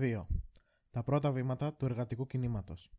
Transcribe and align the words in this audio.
2. 0.00 0.26
Τα 0.90 1.02
πρώτα 1.02 1.32
βήματα 1.32 1.74
του 1.74 1.84
εργατικού 1.84 2.26
κινήματος. 2.26 2.90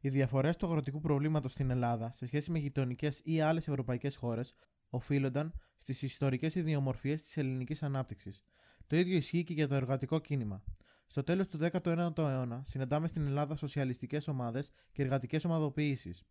Οι 0.00 0.08
διαφορές 0.08 0.56
του 0.56 0.66
αγροτικού 0.66 1.00
προβλήματος 1.00 1.52
στην 1.52 1.70
Ελλάδα 1.70 2.12
σε 2.12 2.26
σχέση 2.26 2.50
με 2.50 2.58
γειτονικές 2.58 3.20
ή 3.24 3.40
άλλες 3.40 3.68
ευρωπαϊκές 3.68 4.16
χώρες 4.16 4.54
οφείλονταν 4.88 5.52
στις 5.76 6.02
ιστορικές 6.02 6.54
ιδιομορφίες 6.54 7.22
της 7.22 7.36
ελληνικής 7.36 7.82
ανάπτυξης. 7.82 8.42
Το 8.86 8.96
ίδιο 8.96 9.16
ισχύει 9.16 9.44
και 9.44 9.52
για 9.52 9.68
το 9.68 9.74
εργατικό 9.74 10.18
κίνημα. 10.18 10.62
Στο 11.06 11.22
τέλος 11.22 11.48
του 11.48 11.58
19ου 11.58 12.18
αιώνα, 12.18 12.62
συναντάμε 12.64 13.06
στην 13.06 13.26
Ελλάδα 13.26 13.56
σοσιαλιστικές 13.56 14.28
ομάδες 14.28 14.72
και 14.92 15.02
εργατικές 15.02 15.44
ομαδοποιήσεις. 15.44 16.24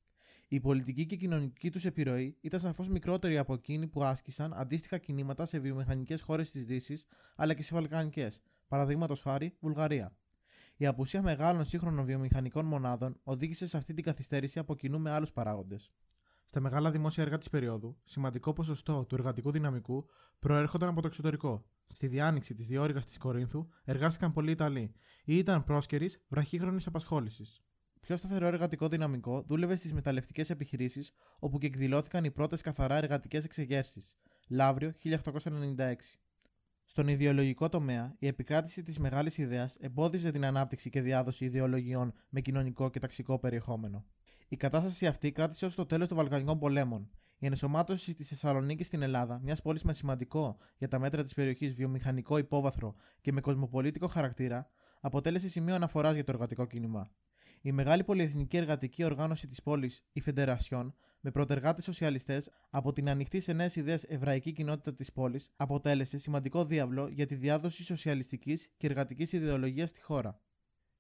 Η 0.48 0.60
πολιτική 0.60 1.06
και 1.06 1.16
κοινωνική 1.16 1.72
τους 1.72 1.86
επιρροή 1.86 2.38
ήταν 2.42 2.60
σαφώς 2.60 2.90
μικρότερη 2.90 3.38
από 3.38 3.54
εκείνη 3.54 3.88
που 3.88 4.04
άσκησαν 4.04 4.54
αντίστοιχα 4.54 4.98
κινήματα 4.98 5.46
σε 5.46 5.60
βιομηχανικές 5.60 6.22
χώρες 6.22 6.52
της 6.52 6.66
Δύσης 6.66 7.06
αλλά 7.36 7.54
και 7.54 7.64
σε 7.64 7.74
βαλκανικές, 7.74 8.42
παραδείγματος 8.68 9.22
χάρη 9.22 9.58
Βουλγαρία. 9.60 10.18
Η 10.78 10.86
απουσία 10.86 11.22
μεγάλων 11.22 11.66
σύγχρονων 11.66 12.06
βιομηχανικών 12.06 12.66
μονάδων 12.66 13.20
οδήγησε 13.24 13.68
σε 13.68 13.78
αυτή 13.78 13.94
την 13.94 14.04
καθυστέρηση 14.04 14.60
από 14.60 14.76
κοινού 14.76 15.00
με 15.00 15.12
άλλους 15.12 15.32
παράγοντες. 15.32 15.92
Στα 16.46 16.60
μεγάλα 16.60 16.92
δημόσια 16.92 17.24
έργα 17.24 17.38
της 17.38 17.50
περίοδου, 17.50 17.98
σημαντικό 18.04 18.54
ποσοστό 18.54 19.06
του 19.06 19.16
εργατικού 19.16 19.52
δυναμικού 19.52 20.06
προέρχονταν 20.40 20.90
από 20.90 21.02
το 21.02 21.08
εξωτερικό. 21.08 21.66
Στη 21.88 22.08
διάνοιξη 22.08 22.54
της 22.54 22.66
διόρυγας 22.66 23.06
της 23.06 23.18
Κορίνθου 23.18 23.68
εργάστηκαν 23.84 24.32
πολλοί 24.32 24.52
Ιταλοί 24.52 24.94
ή 25.26 25.38
ήταν 25.38 25.64
πρόσκαιροι 25.64 26.10
βραχύχρονης 26.28 26.88
απασχόλησης. 26.88 27.62
Πιο 28.02 28.16
σταθερό 28.16 28.48
εργατικό 28.48 28.88
δυναμικό 28.88 29.42
δούλευε 29.42 29.76
στις 29.76 29.94
μεταλλευτικές 29.94 30.50
επιχειρήσεις, 30.50 31.12
όπου 31.40 31.58
και 31.58 31.66
εκδηλώθηκαν 31.66 32.24
οι 32.24 32.32
πρώτες 32.32 32.62
καθαρά 32.62 32.96
εργατικές 32.96 33.46
εξεγέρσεις. 33.46 34.18
Λαύριο 34.50 34.92
1896. 34.92 36.20
Στον 36.98 37.08
ιδεολογικό 37.08 37.70
τομέα, 37.70 38.16
η 38.20 38.28
επικράτηση 38.28 38.82
της 38.82 39.00
μεγάλης 39.00 39.38
ιδέας 39.38 39.76
εμπόδιζε 39.80 40.32
την 40.32 40.46
ανάπτυξη 40.46 40.90
και 40.90 41.02
διάδοση 41.02 41.46
ιδεολογιών 41.46 42.14
με 42.30 42.42
κοινωνικό 42.42 42.90
και 42.90 43.00
ταξικό 43.00 43.40
περιεχόμενο. 43.40 44.06
Η 44.48 44.56
κατάσταση 44.56 45.08
αυτή 45.08 45.32
κράτησε 45.32 45.66
ως 45.66 45.76
το 45.76 45.86
τέλος 45.86 46.08
των 46.08 46.18
Βαλκανικών 46.18 46.60
πολέμων. 46.60 47.10
Η 47.38 47.46
ενσωμάτωση 47.46 48.14
της 48.14 48.28
Θεσσαλονίκης 48.28 48.88
στην 48.88 49.02
Ελλάδα, 49.02 49.40
μιας 49.44 49.62
πόλης 49.62 49.84
με 49.84 49.94
σημαντικό 49.94 50.58
για 50.78 50.88
τα 50.88 51.00
μέτρα 51.00 51.24
της 51.24 51.34
περιοχής 51.34 51.74
βιομηχανικό 51.74 52.38
υπόβαθρο 52.38 52.96
και 53.22 53.32
με 53.32 53.42
κοσμοπολίτικο 53.42 54.08
χαρακτήρα, 54.08 54.70
αποτέλεσε 55.02 55.50
σημείο 55.50 55.76
αναφοράς 55.76 56.14
για 56.14 56.24
το 56.24 56.32
εργατικό 56.32 56.66
κίνημα. 56.66 57.12
Η 57.68 57.72
μεγάλη 57.72 58.04
πολυεθνική 58.04 58.58
εργατική 58.58 59.04
οργάνωση 59.04 59.48
της 59.48 59.62
πόλης, 59.62 60.04
η 60.12 60.22
Φεντερασιόν, 60.22 60.96
με 61.20 61.32
πρωτεργάτες 61.32 61.84
σοσιαλιστές 61.84 62.50
από 62.70 62.94
την 62.94 63.10
ανοιχτή 63.10 63.40
σε 63.40 63.54
νέες 63.54 63.76
ιδέες 63.76 64.04
εβραϊκή 64.04 64.52
κοινότητα 64.52 64.94
της 64.94 65.12
πόλης, 65.12 65.50
αποτέλεσε 65.56 66.18
σημαντικό 66.18 66.66
διάβλο 66.66 67.08
για 67.08 67.26
τη 67.26 67.36
διάδοση 67.36 67.84
σοσιαλιστικής 67.84 68.70
και 68.78 68.88
εργατικής 68.88 69.32
ιδεολογίας 69.32 69.90
στη 69.90 70.02
χώρα. 70.02 70.42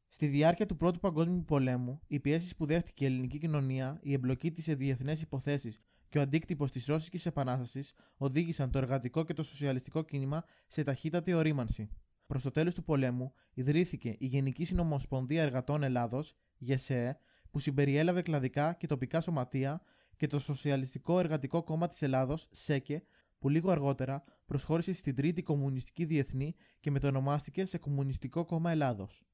Στη 0.09 0.27
διάρκεια 0.27 0.65
του 0.65 0.75
Πρώτου 0.77 0.99
Παγκόσμιου 0.99 1.43
Πολέμου, 1.45 1.99
οι 2.07 2.19
πιέσεις 2.19 2.55
που 2.55 2.65
δέχτηκε 2.65 3.03
η 3.03 3.07
ελληνική 3.07 3.37
κοινωνία, 3.37 3.99
η 4.01 4.13
εμπλοκή 4.13 4.51
της 4.51 4.63
σε 4.63 4.75
διεθνές 4.75 5.21
υποθέσεις 5.21 5.79
και 6.09 6.17
ο 6.17 6.21
αντίκτυπος 6.21 6.71
της 6.71 6.85
Ρώσικης 6.85 7.25
Επανάστασης 7.25 7.93
οδήγησαν 8.17 8.71
το 8.71 8.77
εργατικό 8.77 9.23
και 9.23 9.33
το 9.33 9.43
σοσιαλιστικό 9.43 10.03
κίνημα 10.03 10.43
σε 10.67 10.83
ταχύτατη 10.83 11.33
ορίμανση. 11.33 11.89
Προς 12.27 12.43
το 12.43 12.51
τέλος 12.51 12.73
του 12.73 12.83
πολέμου, 12.83 13.33
ιδρύθηκε 13.53 14.15
η 14.19 14.25
Γενική 14.25 14.65
Συνομοσπονδία 14.65 15.41
Εργατών 15.41 15.83
Ελλάδος, 15.83 16.35
ΓΕΣΕΕ, 16.57 17.17
που 17.51 17.59
συμπεριέλαβε 17.59 18.21
κλαδικά 18.21 18.73
και 18.73 18.87
τοπικά 18.87 19.21
σωματεία 19.21 19.81
και 20.17 20.27
το 20.27 20.39
Σοσιαλιστικό 20.39 21.19
Εργατικό 21.19 21.63
Κόμμα 21.63 21.87
της 21.87 22.01
Ελλάδος, 22.01 22.47
ΣΕΚΕ, 22.51 23.03
που 23.39 23.49
λίγο 23.49 23.71
αργότερα 23.71 24.23
προσχώρησε 24.45 24.93
στην 24.93 25.15
Τρίτη 25.15 25.43
Κομμουνιστική 25.43 26.05
Διεθνή 26.05 26.55
και 26.79 26.91
μετονομάστηκε 26.91 27.65
σε 27.65 27.77
Κομμουνιστικό 27.77 28.45
Κόμμα 28.45 28.71
Ελλάδος. 28.71 29.25